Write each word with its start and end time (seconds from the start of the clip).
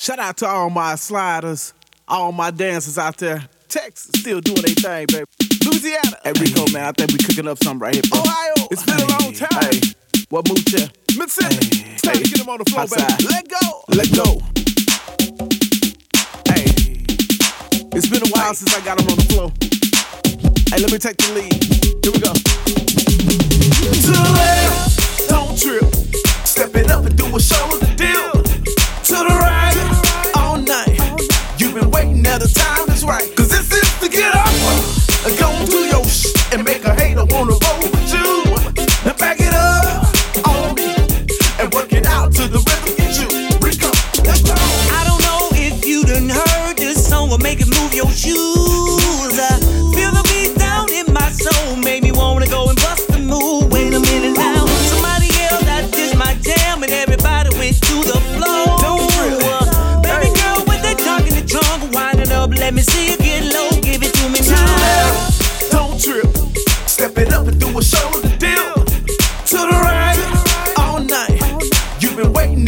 Shout 0.00 0.18
out 0.18 0.38
to 0.38 0.46
all 0.46 0.70
my 0.70 0.94
sliders, 0.94 1.74
all 2.08 2.32
my 2.32 2.50
dancers 2.50 2.96
out 2.96 3.18
there. 3.18 3.46
Texas 3.68 4.10
still 4.18 4.40
doing 4.40 4.62
their 4.62 4.74
thing, 4.74 5.06
baby. 5.12 5.26
Louisiana. 5.62 6.16
Hey, 6.24 6.32
Rico, 6.40 6.64
man, 6.72 6.86
I 6.86 6.92
think 6.92 7.12
we 7.12 7.18
cooking 7.18 7.46
up 7.46 7.62
something 7.62 7.80
right 7.80 7.92
here. 7.92 8.02
Bro. 8.08 8.20
Ohio. 8.20 8.54
It's 8.70 8.82
been 8.82 8.96
a 8.96 9.06
long 9.20 9.34
time. 9.34 9.60
Hey, 9.60 9.78
what 10.30 10.48
mood 10.48 10.66
here? 10.66 10.88
Mississippi. 11.18 11.84
Hey, 11.84 11.92
it's 11.92 12.00
time 12.00 12.16
hey, 12.16 12.22
to 12.22 12.30
get 12.30 12.38
them 12.38 12.48
on 12.48 12.60
the 12.60 12.64
floor, 12.70 12.86
baby. 12.88 13.04
Let 13.28 13.46
go. 13.46 13.84
Let 13.92 14.08
go. 14.16 14.40
Hey, 16.48 16.64
it's 17.92 18.08
been 18.08 18.22
a 18.24 18.30
while 18.32 18.54
since 18.54 18.72
I 18.74 18.80
got 18.82 18.96
them 18.96 19.06
on 19.06 19.16
the 19.20 19.28
floor. 19.28 19.52
Hey, 20.72 20.80
let 20.80 20.90
me 20.90 20.96
take 20.96 21.18
the 21.18 21.28
lead. 21.36 21.52
Here 22.00 22.12
we 22.16 22.20
go. 22.24 22.32
To 24.00 24.12
the 24.16 24.32
left, 24.32 25.28
don't 25.28 25.58
trip. 25.60 25.84
Step 26.46 26.74
it 26.74 26.90
up 26.90 27.04
and 27.04 27.14
do 27.18 27.36
a 27.36 27.38
shoulder 27.38 27.79
the 32.40 32.48
time 32.48 32.88
is 32.88 33.04
right. 33.04 33.28
Cause 33.36 33.48
this 33.48 33.70
is 33.70 33.88
to 34.00 34.08
get 34.08 34.34
up. 34.34 34.48
Go 35.38 35.48
do 35.66 35.80
your 35.92 36.04
sh 36.04 36.32
and 36.52 36.64
make 36.64 36.84
a 36.84 36.94
hater 36.94 37.26
wanna 37.28 37.52
roll 37.52 37.78
with 37.84 38.12
you. 38.14 38.28
And 39.04 39.16
back 39.18 39.38
it 39.40 39.52
up 39.52 40.48
on 40.48 40.74
me 40.74 40.96
and 41.60 41.72
work 41.74 41.92
it 41.92 42.06
out 42.06 42.32
to 42.32 42.48
the 42.48 42.60
rhythm 42.66 42.96
get 42.96 43.12
you. 43.20 43.28
Rico, 43.60 43.92
let's 44.24 44.42
go. 44.42 44.54
I 44.56 45.04
don't 45.04 45.22
know 45.28 45.48
if 45.52 45.84
you 45.84 46.04
done 46.04 46.30
heard 46.30 46.78
this 46.78 47.06
song 47.06 47.28
will 47.28 47.38
make 47.38 47.60
it 47.60 47.68
move 47.68 47.92
your 47.92 48.10
shoes. 48.10 48.49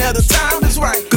At 0.01 0.15
the 0.15 0.23
time 0.23 0.65
is 0.65 0.79
right. 0.79 1.12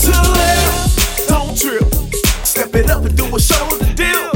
To 0.00 0.10
the 0.10 0.30
left, 0.34 1.28
don't 1.28 1.56
trip. 1.56 1.84
Step 2.44 2.74
it 2.74 2.90
up 2.90 3.04
and 3.04 3.16
do 3.16 3.24
a 3.24 3.40
show 3.40 3.64
of 3.66 3.78
the 3.78 3.92
deal. 3.94 4.30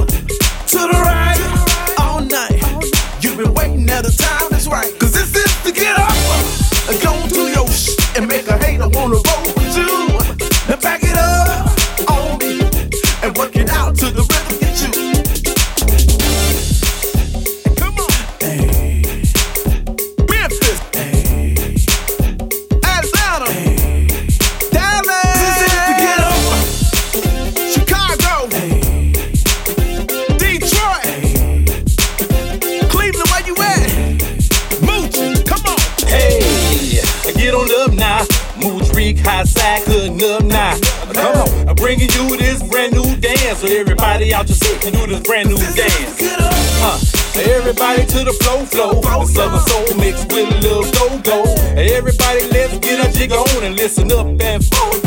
To 0.72 0.78
the 0.78 1.00
right, 1.02 1.40
all 1.98 2.20
night. 2.20 2.62
You've 3.22 3.36
been 3.36 3.54
waiting 3.54 3.88
at 3.90 4.04
the 4.04 4.12
time 4.12 4.52
is 4.58 4.68
right. 4.68 4.92
'Cause 4.98 5.12
this 5.12 5.34
is 5.34 5.52
the 5.64 5.72
get 5.72 5.98
up. 5.98 6.14
Uh, 6.88 6.94
go 7.02 7.12
another 7.18 7.28
round 9.18 9.28
Come 11.98 12.08
on 12.08 12.38
me 12.38 12.60
and 13.22 13.36
work 13.36 13.56
it 13.56 13.68
out 13.70 13.96
to 13.96 14.10
the 14.10 14.22
rhythm 14.22 14.67
up. 38.02 38.26
Mooch 38.56 38.88
Reek, 38.94 39.16
Hisyde, 39.16 39.84
cutting 39.84 40.22
up 40.24 40.42
now. 40.44 40.78
Come 41.12 41.34
on, 41.36 41.68
I'm 41.68 41.76
bringing 41.76 42.08
you 42.10 42.36
this 42.36 42.62
brand 42.62 42.92
new 42.92 43.16
dance. 43.16 43.60
So 43.60 43.66
everybody 43.68 44.34
out 44.34 44.48
your 44.48 44.56
seat 44.56 44.80
can 44.80 44.92
do 44.92 45.06
this 45.06 45.20
brand 45.20 45.48
new 45.48 45.56
dance. 45.56 46.18
Get 46.18 46.40
up. 46.40 46.52
Uh, 46.80 47.00
everybody 47.38 48.04
to 48.06 48.24
the 48.24 48.32
flow, 48.42 48.64
flow. 48.66 49.00
The 49.00 49.26
southern 49.26 49.60
soul 49.66 49.98
mixed 49.98 50.32
with 50.32 50.50
a 50.50 50.58
little 50.60 50.90
go 50.92 51.18
go. 51.22 51.54
Everybody, 51.76 52.48
let's 52.50 52.78
get 52.78 53.06
a 53.06 53.12
jig 53.16 53.32
on 53.32 53.64
and 53.64 53.76
listen 53.76 54.10
up 54.12 54.26
and 54.26 54.64
follow 54.64 54.97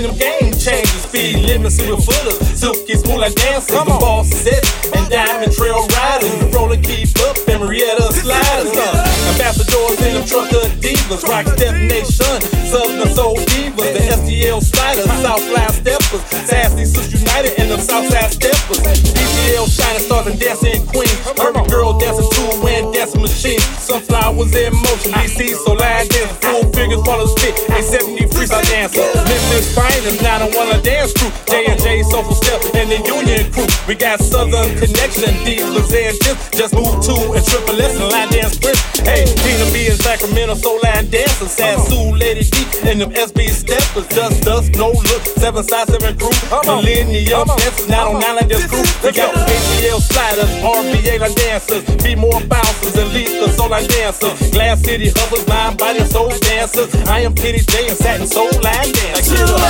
in 0.00 0.08
them 0.08 0.16
game 0.16 0.52
changers. 0.56 1.04
Speed 1.04 1.44
limits 1.46 1.76
the 1.76 1.96
footers. 1.96 2.38
Silky 2.58 2.94
smooth 2.94 3.20
like 3.20 3.34
dancers. 3.34 3.76
The 3.76 3.84
boss 3.84 4.28
set 4.28 4.64
and 4.96 5.08
diamond 5.10 5.52
trail 5.52 5.86
riders. 6.00 6.32
The 6.40 6.48
roller 6.56 6.80
keep 6.80 7.08
up 7.28 7.36
and 7.48 7.60
Marietta 7.60 8.08
sliders. 8.12 8.72
Uh, 8.72 9.32
ambassadors 9.32 10.00
in 10.00 10.14
them 10.14 10.24
trucker 10.24 10.64
divas. 10.80 11.22
Rock 11.28 11.46
Step 11.56 11.74
Nation. 11.76 12.36
Southern 12.70 13.08
Soul 13.12 13.36
Divas. 13.50 13.92
The 13.92 14.02
STL 14.16 14.60
sliders. 14.62 15.10
Southline 15.20 15.72
steppers. 15.72 16.22
Sassy 16.48 16.84
Sis 16.84 17.12
United 17.12 17.58
and 17.60 17.70
them 17.70 17.80
Southside 17.80 18.32
steppers. 18.32 18.80
DTL 18.80 19.68
shining 19.68 20.04
stars 20.06 20.26
and 20.26 20.40
dancing 20.40 20.86
queens. 20.86 21.18
Urban 21.40 21.66
girl 21.68 21.98
dancing 21.98 22.28
to 22.30 22.42
a 22.56 22.64
wind 22.64 22.94
dancing 22.94 23.20
machine. 23.20 23.60
Sunflowers 23.76 24.54
in 24.54 24.72
motion. 24.72 25.12
DC 25.12 25.54
so 25.60 25.72
line 25.74 26.08
dance. 26.08 26.32
Full 26.40 26.72
figures 26.72 27.02
follow 27.04 27.26
stick. 27.26 27.54
A 27.76 27.82
70 27.82 28.30
freestyle 28.32 28.64
dancer. 28.70 29.04
Memphis 29.28 29.74
finest, 30.00 30.22
now 30.22 30.38
I 30.38 30.50
wanna 30.56 30.80
dance 30.82 31.12
crew. 31.12 31.30
J 31.46 31.66
and 31.66 31.80
J 31.80 32.02
Soulful 32.02 32.34
Step 32.34 32.60
and 32.74 32.90
the 32.90 33.00
Union 33.04 33.52
crew. 33.52 33.66
We 33.86 33.94
got 33.94 34.20
Southern 34.20 34.68
Connection, 34.78 35.32
divas 35.44 35.92
and 35.92 36.16
tips. 36.20 36.50
Just 36.56 36.74
move 36.74 37.02
two 37.04 37.32
and 37.32 37.44
triple 37.44 37.80
S 37.80 37.98
and 38.00 38.10
line 38.10 38.30
dance 38.30 38.58
prince. 38.58 38.80
Hey, 39.00 39.24
Tina 39.24 39.66
B 39.72 39.86
in 39.88 39.96
Sacramento, 39.96 40.54
soul 40.54 40.78
line 40.82 41.08
dancers. 41.10 41.56
Sassou, 41.56 42.18
Lady 42.18 42.44
D, 42.44 42.64
and 42.88 43.00
them 43.00 43.10
SB 43.12 43.48
steppers. 43.48 44.06
Just 44.08 44.42
dust, 44.42 44.74
no 44.76 44.90
look. 44.92 45.22
Seven 45.36 45.62
side, 45.64 45.88
seven 45.88 46.16
crew. 46.18 46.32
Millennium 46.64 47.46
dancers, 47.48 47.88
now 47.88 48.12
on 48.12 48.20
nine 48.20 48.48
this 48.48 48.66
crew. 48.66 48.84
We 49.02 49.12
got 49.12 49.34
ATL 49.34 50.00
sliders, 50.00 50.50
RBA 50.62 51.20
line 51.20 51.34
dancers. 51.34 51.84
Be 52.02 52.14
more 52.14 52.40
bouncers, 52.46 52.96
at 52.96 53.08
least 53.12 53.34
the 53.40 53.52
soul 53.52 53.68
line 53.68 53.86
dancers. 53.88 54.50
Glass 54.50 54.80
City 54.80 55.08
hustlers, 55.08 55.46
mind, 55.48 55.78
body, 55.78 56.00
and 56.00 56.10
soul 56.10 56.30
dancers. 56.40 56.94
I 57.06 57.20
am 57.20 57.34
Kitty 57.34 57.60
J 57.60 57.88
and 57.88 57.98
satin 57.98 58.26
soul 58.26 58.50
line 58.62 58.92
To 58.92 58.92
dancers. 58.92 59.69